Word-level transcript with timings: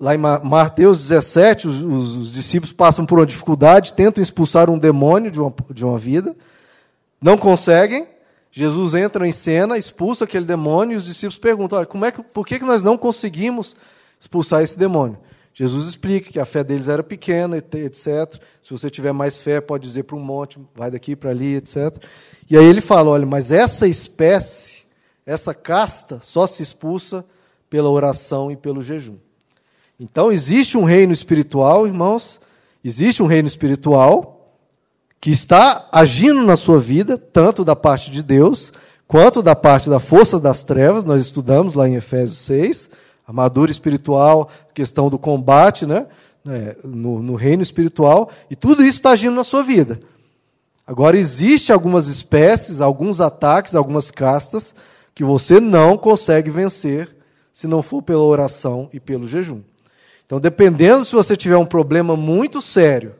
lá 0.00 0.14
em 0.14 0.18
Mateus 0.18 0.98
17, 0.98 1.68
os, 1.68 1.82
os, 1.82 2.16
os, 2.16 2.32
discípulos 2.32 2.72
passam 2.72 3.04
por 3.04 3.18
uma 3.18 3.26
dificuldade, 3.26 3.92
tentam 3.92 4.22
expulsar 4.22 4.70
um 4.70 4.78
demônio 4.78 5.30
de 5.30 5.38
uma, 5.38 5.54
de 5.68 5.84
uma 5.84 5.98
vida, 5.98 6.34
não 7.20 7.36
conseguem. 7.36 8.08
Jesus 8.50 8.94
entra 8.94 9.28
em 9.28 9.32
cena, 9.32 9.76
expulsa 9.76 10.24
aquele 10.24 10.46
demônio 10.46 10.94
e 10.94 10.96
os 10.96 11.04
discípulos 11.04 11.38
perguntam: 11.38 11.84
como 11.84 12.06
é 12.06 12.10
que, 12.10 12.22
por 12.22 12.46
que, 12.46 12.58
que 12.58 12.64
nós 12.64 12.82
não 12.82 12.96
conseguimos 12.96 13.76
expulsar 14.18 14.62
esse 14.62 14.78
demônio? 14.78 15.18
Jesus 15.52 15.86
explica 15.86 16.32
que 16.32 16.40
a 16.40 16.46
fé 16.46 16.64
deles 16.64 16.88
era 16.88 17.02
pequena, 17.02 17.58
etc. 17.58 18.40
Se 18.62 18.70
você 18.70 18.88
tiver 18.88 19.12
mais 19.12 19.38
fé, 19.38 19.60
pode 19.60 19.86
dizer 19.86 20.04
para 20.04 20.16
um 20.16 20.20
monte, 20.20 20.58
vai 20.74 20.90
daqui 20.90 21.14
para 21.14 21.30
ali, 21.30 21.56
etc. 21.56 21.96
E 22.48 22.56
aí 22.56 22.64
ele 22.64 22.80
fala: 22.80 23.10
olha, 23.10 23.26
mas 23.26 23.52
essa 23.52 23.86
espécie, 23.86 24.78
essa 25.26 25.52
casta, 25.52 26.20
só 26.22 26.46
se 26.46 26.62
expulsa 26.62 27.24
pela 27.68 27.90
oração 27.90 28.50
e 28.50 28.56
pelo 28.56 28.80
jejum. 28.80 29.18
Então 30.00 30.32
existe 30.32 30.78
um 30.78 30.84
reino 30.84 31.12
espiritual, 31.12 31.86
irmãos, 31.86 32.40
existe 32.82 33.22
um 33.22 33.26
reino 33.26 33.46
espiritual 33.46 34.48
que 35.20 35.30
está 35.30 35.90
agindo 35.92 36.42
na 36.42 36.56
sua 36.56 36.80
vida, 36.80 37.18
tanto 37.18 37.62
da 37.62 37.76
parte 37.76 38.10
de 38.10 38.22
Deus, 38.22 38.72
quanto 39.06 39.42
da 39.42 39.54
parte 39.54 39.90
da 39.90 40.00
força 40.00 40.40
das 40.40 40.64
trevas, 40.64 41.04
nós 41.04 41.20
estudamos 41.20 41.74
lá 41.74 41.86
em 41.86 41.96
Efésios 41.96 42.38
6, 42.38 42.90
armadura 43.26 43.70
espiritual, 43.70 44.48
questão 44.72 45.10
do 45.10 45.18
combate 45.18 45.84
né, 45.84 46.06
né, 46.42 46.74
no, 46.82 47.22
no 47.22 47.34
reino 47.34 47.62
espiritual, 47.62 48.30
e 48.50 48.56
tudo 48.56 48.80
isso 48.80 48.96
está 49.00 49.10
agindo 49.10 49.34
na 49.34 49.44
sua 49.44 49.62
vida. 49.62 50.00
Agora, 50.86 51.18
existe 51.18 51.74
algumas 51.74 52.06
espécies, 52.06 52.80
alguns 52.80 53.20
ataques, 53.20 53.74
algumas 53.74 54.10
castas, 54.10 54.74
que 55.14 55.22
você 55.22 55.60
não 55.60 55.98
consegue 55.98 56.50
vencer 56.50 57.14
se 57.52 57.66
não 57.66 57.82
for 57.82 58.00
pela 58.00 58.22
oração 58.22 58.88
e 58.94 58.98
pelo 58.98 59.28
jejum. 59.28 59.60
Então, 60.30 60.38
dependendo 60.38 61.04
se 61.04 61.12
você 61.12 61.36
tiver 61.36 61.56
um 61.56 61.66
problema 61.66 62.14
muito 62.14 62.62
sério, 62.62 63.16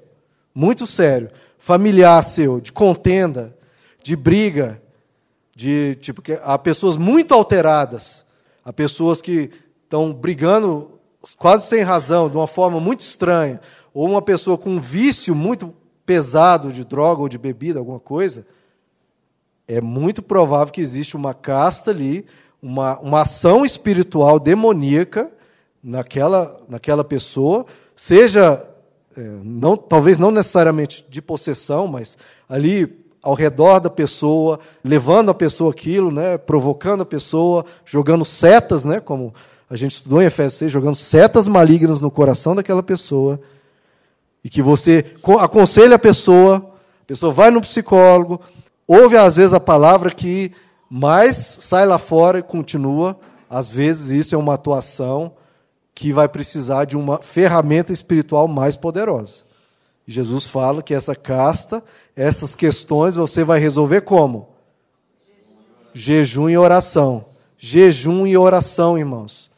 muito 0.55 0.87
sério, 0.87 1.29
familiar 1.59 2.23
seu, 2.23 2.61
de 2.61 2.71
contenda, 2.71 3.53
de 4.01 4.15
briga, 4.15 4.81
de 5.53 5.97
tipo 5.97 6.23
que 6.23 6.39
há 6.41 6.57
pessoas 6.57 6.97
muito 6.97 7.35
alteradas, 7.35 8.25
há 8.65 8.73
pessoas 8.73 9.21
que 9.21 9.51
estão 9.83 10.13
brigando 10.13 11.01
quase 11.37 11.67
sem 11.67 11.83
razão, 11.83 12.31
de 12.31 12.37
uma 12.37 12.47
forma 12.47 12.79
muito 12.79 13.01
estranha, 13.01 13.61
ou 13.93 14.09
uma 14.09 14.23
pessoa 14.23 14.57
com 14.57 14.71
um 14.71 14.81
vício 14.81 15.35
muito 15.35 15.75
pesado 16.07 16.73
de 16.73 16.85
droga 16.85 17.23
ou 17.23 17.29
de 17.29 17.39
bebida, 17.39 17.81
alguma 17.81 17.99
coisa, 17.99 18.47
é 19.67 19.81
muito 19.81 20.23
provável 20.23 20.73
que 20.73 20.81
existe 20.81 21.17
uma 21.17 21.35
casta 21.35 21.91
ali, 21.91 22.25
uma, 22.63 23.01
uma 23.01 23.23
ação 23.23 23.65
espiritual 23.65 24.39
demoníaca 24.39 25.40
naquela, 25.83 26.57
naquela 26.69 27.03
pessoa, 27.03 27.65
seja, 27.97 28.67
é, 29.17 29.21
não, 29.43 29.77
talvez 29.77 30.19
não 30.19 30.31
necessariamente 30.31 31.05
de 31.09 31.23
possessão, 31.23 31.87
mas 31.87 32.17
ali 32.49 32.99
ao 33.23 33.35
redor 33.35 33.81
da 33.81 33.91
pessoa, 33.91 34.59
levando 34.83 35.31
a 35.31 35.35
pessoa 35.35 35.71
aquilo, 35.71 36.11
né, 36.11 36.39
provocando 36.39 37.03
a 37.03 37.07
pessoa, 37.07 37.65
jogando 37.85 38.25
setas, 38.25 38.85
né, 38.85 38.99
como 39.01 39.35
a 39.69 39.77
gente 39.77 39.93
estudou 39.93 40.23
em 40.23 40.27
Efésios 40.27 40.55
6, 40.55 40.73
jogando 40.73 40.95
setas 40.95 41.47
malignas 41.47 42.01
no 42.01 42.11
coração 42.11 42.55
daquela 42.55 42.83
pessoa, 42.83 43.41
e 44.43 44.49
que 44.49 44.63
você 44.63 45.05
aconselha 45.39 45.97
a 45.97 45.99
pessoa, 45.99 46.73
a 47.03 47.07
pessoa 47.07 47.31
vai 47.31 47.51
no 47.51 47.61
psicólogo, 47.61 48.41
ouve 48.87 49.17
às 49.17 49.37
vezes 49.37 49.53
a 49.53 49.61
palavra 49.61 50.11
que 50.11 50.51
mais 50.89 51.59
sai 51.61 51.85
lá 51.85 51.99
fora 51.99 52.39
e 52.39 52.43
continua, 52.43 53.19
às 53.51 53.71
vezes 53.71 54.09
isso 54.09 54.35
é 54.35 54.39
uma 54.39 54.55
atuação 54.55 55.33
que 56.01 56.15
vai 56.15 56.27
precisar 56.27 56.87
de 56.87 56.97
uma 56.97 57.21
ferramenta 57.21 57.93
espiritual 57.93 58.49
mais 58.49 58.75
poderosa. 58.75 59.43
Jesus 60.07 60.47
fala 60.47 60.83
que 60.83 60.95
essa 60.95 61.15
casta, 61.15 61.85
essas 62.17 62.55
questões 62.55 63.17
você 63.17 63.45
vai 63.45 63.61
resolver 63.61 64.01
como? 64.01 64.49
Jejum 65.93 66.49
e 66.49 66.57
oração. 66.57 67.27
Jejum 67.59 68.27
e 68.27 68.35
oração, 68.35 68.97
irmãos. 68.97 69.51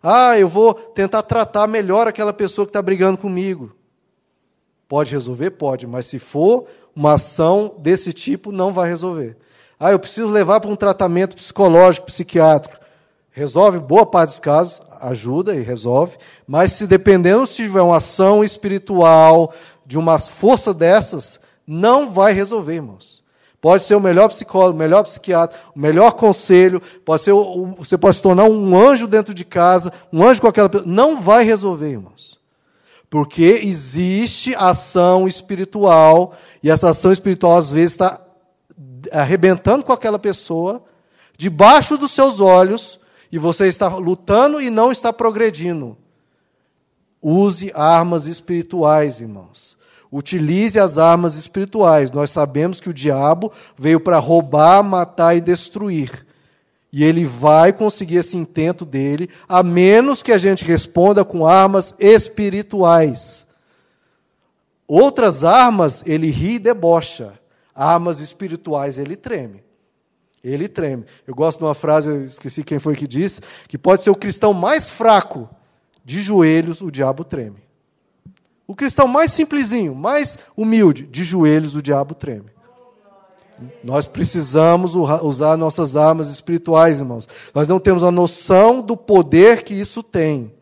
Ah, 0.00 0.38
eu 0.38 0.48
vou 0.48 0.74
tentar 0.74 1.22
tratar 1.22 1.66
melhor 1.66 2.06
aquela 2.06 2.32
pessoa 2.32 2.64
que 2.64 2.70
está 2.70 2.80
brigando 2.80 3.18
comigo. 3.18 3.74
Pode 4.86 5.10
resolver? 5.10 5.50
Pode, 5.50 5.88
mas 5.88 6.06
se 6.06 6.20
for 6.20 6.66
uma 6.94 7.14
ação 7.14 7.74
desse 7.80 8.12
tipo, 8.12 8.52
não 8.52 8.72
vai 8.72 8.88
resolver. 8.88 9.36
Ah, 9.80 9.90
eu 9.90 9.98
preciso 9.98 10.28
levar 10.28 10.60
para 10.60 10.70
um 10.70 10.76
tratamento 10.76 11.34
psicológico, 11.34 12.06
psiquiátrico. 12.06 12.84
Resolve 13.32 13.80
boa 13.80 14.06
parte 14.06 14.30
dos 14.30 14.38
casos, 14.38 14.80
ajuda 15.00 15.54
e 15.54 15.62
resolve, 15.62 16.16
mas 16.46 16.72
se 16.72 16.86
dependendo 16.86 17.46
se 17.46 17.56
tiver 17.56 17.82
uma 17.82 17.96
ação 17.96 18.44
espiritual, 18.44 19.52
de 19.86 19.98
uma 19.98 20.18
força 20.18 20.72
dessas, 20.72 21.40
não 21.66 22.10
vai 22.10 22.32
resolver, 22.32 22.74
irmãos. 22.74 23.22
Pode 23.60 23.84
ser 23.84 23.94
o 23.94 24.00
melhor 24.00 24.28
psicólogo, 24.28 24.76
o 24.76 24.78
melhor 24.78 25.02
psiquiatra, 25.04 25.58
o 25.74 25.78
melhor 25.78 26.12
conselho, 26.12 26.82
pode 27.04 27.22
ser 27.22 27.32
você 27.78 27.96
pode 27.96 28.16
se 28.16 28.22
tornar 28.22 28.44
um 28.44 28.76
anjo 28.76 29.06
dentro 29.06 29.32
de 29.32 29.44
casa, 29.44 29.90
um 30.12 30.22
anjo 30.22 30.40
com 30.42 30.48
aquela 30.48 30.68
pessoa, 30.68 30.86
não 30.86 31.20
vai 31.20 31.44
resolver, 31.44 31.92
irmãos. 31.92 32.38
Porque 33.08 33.60
existe 33.62 34.54
ação 34.54 35.26
espiritual, 35.26 36.34
e 36.62 36.70
essa 36.70 36.90
ação 36.90 37.10
espiritual 37.10 37.56
às 37.56 37.70
vezes 37.70 37.92
está 37.92 38.20
arrebentando 39.12 39.82
com 39.82 39.92
aquela 39.92 40.18
pessoa, 40.18 40.82
debaixo 41.36 41.96
dos 41.96 42.10
seus 42.10 42.40
olhos, 42.40 43.00
e 43.34 43.38
você 43.38 43.66
está 43.66 43.88
lutando 43.88 44.60
e 44.60 44.70
não 44.70 44.92
está 44.92 45.12
progredindo. 45.12 45.98
Use 47.20 47.72
armas 47.74 48.26
espirituais, 48.26 49.18
irmãos. 49.18 49.76
Utilize 50.12 50.78
as 50.78 50.98
armas 50.98 51.34
espirituais. 51.34 52.12
Nós 52.12 52.30
sabemos 52.30 52.78
que 52.78 52.88
o 52.88 52.94
diabo 52.94 53.50
veio 53.76 53.98
para 53.98 54.20
roubar, 54.20 54.84
matar 54.84 55.36
e 55.36 55.40
destruir. 55.40 56.24
E 56.92 57.02
ele 57.02 57.24
vai 57.24 57.72
conseguir 57.72 58.18
esse 58.18 58.36
intento 58.36 58.84
dele, 58.84 59.28
a 59.48 59.64
menos 59.64 60.22
que 60.22 60.30
a 60.30 60.38
gente 60.38 60.64
responda 60.64 61.24
com 61.24 61.44
armas 61.44 61.92
espirituais. 61.98 63.48
Outras 64.86 65.42
armas, 65.42 66.04
ele 66.06 66.30
ri 66.30 66.52
e 66.54 66.58
debocha. 66.60 67.32
Armas 67.74 68.20
espirituais, 68.20 68.96
ele 68.96 69.16
treme. 69.16 69.64
Ele 70.44 70.68
treme. 70.68 71.06
Eu 71.26 71.34
gosto 71.34 71.58
de 71.58 71.64
uma 71.64 71.74
frase, 71.74 72.10
eu 72.10 72.26
esqueci 72.26 72.62
quem 72.62 72.78
foi 72.78 72.94
que 72.94 73.08
disse, 73.08 73.40
que 73.66 73.78
pode 73.78 74.02
ser 74.02 74.10
o 74.10 74.14
cristão 74.14 74.52
mais 74.52 74.90
fraco, 74.90 75.48
de 76.04 76.20
joelhos 76.20 76.82
o 76.82 76.90
diabo 76.90 77.24
treme. 77.24 77.64
O 78.66 78.74
cristão 78.74 79.08
mais 79.08 79.32
simplesinho, 79.32 79.94
mais 79.94 80.38
humilde, 80.54 81.04
de 81.04 81.24
joelhos 81.24 81.74
o 81.74 81.82
diabo 81.82 82.14
treme. 82.14 82.52
Nós 83.82 84.06
precisamos 84.06 84.94
usar 84.94 85.56
nossas 85.56 85.96
armas 85.96 86.28
espirituais, 86.28 86.98
irmãos. 86.98 87.26
Nós 87.54 87.68
não 87.68 87.80
temos 87.80 88.04
a 88.04 88.10
noção 88.10 88.82
do 88.82 88.96
poder 88.96 89.62
que 89.62 89.72
isso 89.72 90.02
tem. 90.02 90.52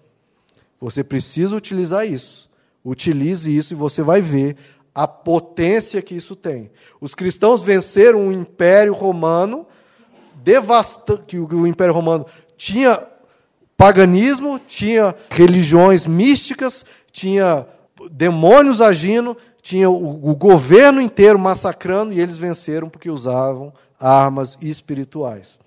Você 0.81 1.03
precisa 1.03 1.57
utilizar 1.57 2.07
isso. 2.07 2.51
Utilize 2.85 3.55
isso 3.57 3.75
e 3.75 3.77
você 3.77 4.03
vai 4.03 4.21
ver 4.21 4.57
a 4.95 5.07
potência 5.07 6.03
que 6.03 6.15
isso 6.15 6.37
tem. 6.37 6.71
Os 7.01 7.15
cristãos 7.15 7.63
venceram 7.63 8.29
o 8.29 8.33
Império 8.33 8.93
Romano, 8.93 9.67
devastando, 10.37 11.23
que 11.23 11.39
o 11.39 11.67
Império 11.67 11.95
Romano 11.95 12.27
tinha 12.57 13.07
paganismo, 13.77 14.61
tinha 14.67 15.15
religiões 15.31 16.07
místicas, 16.07 16.85
tinha 17.11 17.67
demônios 18.11 18.81
agindo, 18.81 19.37
tinha 19.61 19.89
o, 19.89 20.31
o 20.31 20.37
governo 20.37 21.01
inteiro 21.01 21.39
massacrando, 21.39 22.13
e 22.13 22.21
eles 22.21 22.39
venceram 22.39 22.89
porque 22.89 23.11
usavam 23.11 23.73
armas 23.99 24.59
espirituais. 24.61 25.59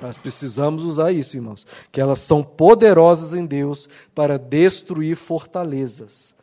Nós 0.00 0.16
precisamos 0.16 0.82
usar 0.82 1.12
isso, 1.12 1.36
irmãos, 1.36 1.66
que 1.90 2.00
elas 2.00 2.18
são 2.18 2.42
poderosas 2.42 3.32
em 3.32 3.46
Deus 3.46 3.88
para 4.14 4.38
destruir 4.38 5.16
fortalezas. 5.16 6.35